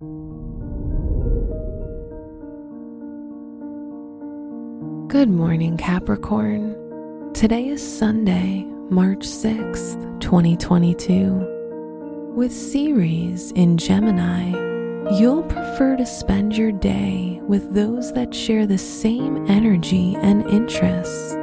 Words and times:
Good 0.00 0.06
morning, 5.28 5.76
Capricorn. 5.76 7.32
Today 7.34 7.66
is 7.66 7.98
Sunday, 7.98 8.62
March 8.90 9.26
6th, 9.26 10.20
2022. 10.20 12.32
With 12.36 12.52
Ceres 12.52 13.50
in 13.56 13.76
Gemini, 13.76 14.50
you'll 15.18 15.42
prefer 15.42 15.96
to 15.96 16.06
spend 16.06 16.56
your 16.56 16.70
day 16.70 17.40
with 17.48 17.74
those 17.74 18.12
that 18.12 18.32
share 18.32 18.68
the 18.68 18.78
same 18.78 19.50
energy 19.50 20.14
and 20.14 20.48
interests. 20.48 21.34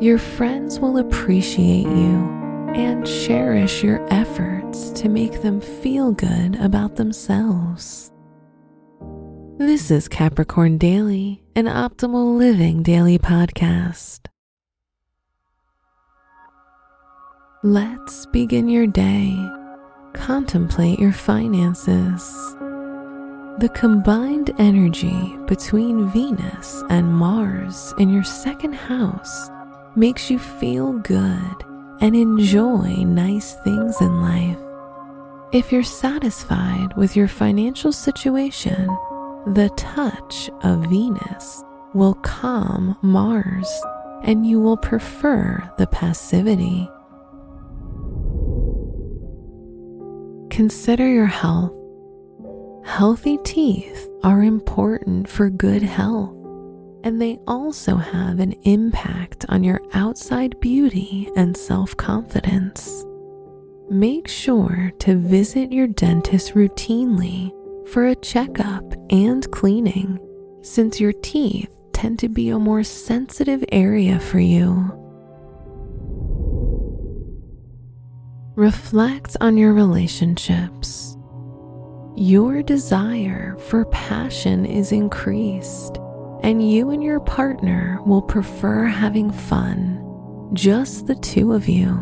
Your 0.00 0.18
friends 0.18 0.80
will 0.80 0.98
appreciate 0.98 1.86
you 1.86 2.45
and 2.74 3.06
cherish 3.06 3.82
your 3.82 4.06
efforts 4.12 4.90
to 4.90 5.08
make 5.08 5.42
them 5.42 5.60
feel 5.60 6.12
good 6.12 6.56
about 6.56 6.96
themselves. 6.96 8.12
This 9.58 9.90
is 9.90 10.08
Capricorn 10.08 10.78
Daily, 10.78 11.42
an 11.54 11.64
optimal 11.66 12.36
living 12.36 12.82
daily 12.82 13.18
podcast. 13.18 14.20
Let's 17.62 18.26
begin 18.26 18.68
your 18.68 18.86
day. 18.86 19.34
Contemplate 20.12 20.98
your 20.98 21.12
finances. 21.12 22.22
The 23.58 23.70
combined 23.74 24.50
energy 24.58 25.36
between 25.46 26.10
Venus 26.10 26.82
and 26.90 27.12
Mars 27.12 27.94
in 27.98 28.10
your 28.10 28.24
second 28.24 28.74
house 28.74 29.50
makes 29.96 30.30
you 30.30 30.38
feel 30.38 30.92
good 30.98 31.65
and 32.00 32.14
enjoy 32.14 33.04
nice 33.04 33.54
things 33.64 34.00
in 34.00 34.22
life. 34.22 34.58
If 35.52 35.72
you're 35.72 35.82
satisfied 35.82 36.96
with 36.96 37.16
your 37.16 37.28
financial 37.28 37.92
situation, 37.92 38.86
the 39.46 39.70
touch 39.76 40.50
of 40.62 40.90
Venus 40.90 41.62
will 41.94 42.14
calm 42.14 42.96
Mars 43.00 43.70
and 44.24 44.46
you 44.46 44.60
will 44.60 44.76
prefer 44.76 45.62
the 45.78 45.86
passivity. 45.86 46.88
Consider 50.50 51.08
your 51.08 51.26
health. 51.26 51.72
Healthy 52.84 53.38
teeth 53.44 54.08
are 54.22 54.42
important 54.42 55.28
for 55.28 55.50
good 55.50 55.82
health, 55.82 56.35
and 57.06 57.22
they 57.22 57.38
also 57.46 57.94
have 57.94 58.40
an 58.40 58.50
impact 58.64 59.46
on 59.48 59.62
your 59.62 59.80
outside 59.92 60.58
beauty 60.58 61.30
and 61.36 61.56
self 61.56 61.96
confidence. 61.96 63.04
Make 63.88 64.26
sure 64.26 64.90
to 64.98 65.14
visit 65.14 65.70
your 65.70 65.86
dentist 65.86 66.54
routinely 66.54 67.52
for 67.86 68.06
a 68.06 68.16
checkup 68.16 68.82
and 69.10 69.48
cleaning, 69.52 70.18
since 70.62 70.98
your 70.98 71.12
teeth 71.12 71.70
tend 71.92 72.18
to 72.18 72.28
be 72.28 72.48
a 72.48 72.58
more 72.58 72.82
sensitive 72.82 73.64
area 73.70 74.18
for 74.18 74.40
you. 74.40 74.90
Reflect 78.56 79.36
on 79.40 79.56
your 79.56 79.74
relationships. 79.74 81.16
Your 82.16 82.64
desire 82.64 83.56
for 83.68 83.84
passion 83.84 84.66
is 84.66 84.90
increased, 84.90 85.98
and 86.46 86.70
you 86.70 86.90
and 86.90 87.02
your 87.02 87.18
partner 87.18 88.00
will 88.06 88.22
prefer 88.22 88.84
having 88.84 89.32
fun, 89.32 90.00
just 90.52 91.08
the 91.08 91.16
two 91.16 91.52
of 91.52 91.68
you. 91.68 91.98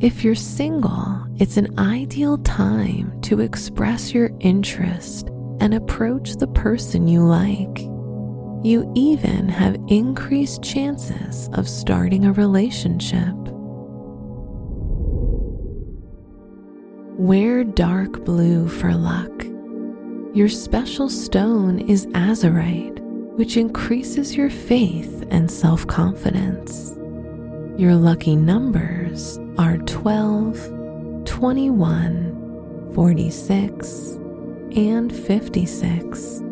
If 0.00 0.24
you're 0.24 0.34
single, 0.34 1.24
it's 1.36 1.56
an 1.56 1.78
ideal 1.78 2.38
time 2.38 3.20
to 3.20 3.40
express 3.40 4.12
your 4.12 4.30
interest 4.40 5.28
and 5.60 5.74
approach 5.74 6.32
the 6.34 6.48
person 6.48 7.06
you 7.06 7.22
like. 7.22 7.78
You 8.64 8.92
even 8.96 9.48
have 9.48 9.78
increased 9.86 10.64
chances 10.64 11.48
of 11.52 11.68
starting 11.68 12.24
a 12.24 12.32
relationship. 12.32 13.32
Wear 17.16 17.62
dark 17.62 18.24
blue 18.24 18.66
for 18.66 18.92
luck. 18.92 19.30
Your 20.34 20.48
special 20.48 21.08
stone 21.08 21.78
is 21.78 22.06
azurite, 22.06 23.05
which 23.36 23.56
increases 23.56 24.36
your 24.36 24.50
faith 24.50 25.24
and 25.30 25.50
self 25.50 25.86
confidence. 25.86 26.96
Your 27.78 27.94
lucky 27.94 28.34
numbers 28.34 29.38
are 29.58 29.76
12, 29.78 31.24
21, 31.26 32.92
46, 32.94 34.18
and 34.74 35.14
56. 35.14 36.42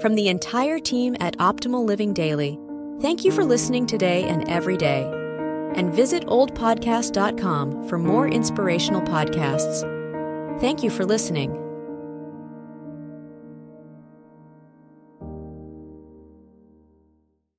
From 0.00 0.14
the 0.14 0.28
entire 0.28 0.78
team 0.78 1.16
at 1.20 1.36
Optimal 1.38 1.84
Living 1.84 2.14
Daily, 2.14 2.58
thank 3.00 3.24
you 3.24 3.30
for 3.30 3.44
listening 3.44 3.86
today 3.86 4.24
and 4.24 4.48
every 4.48 4.76
day 4.76 5.02
and 5.74 5.92
visit 5.92 6.26
oldpodcast.com 6.26 7.88
for 7.88 7.98
more 7.98 8.28
inspirational 8.28 9.02
podcasts. 9.02 9.80
Thank 10.60 10.82
you 10.82 10.90
for 10.90 11.04
listening. 11.06 11.69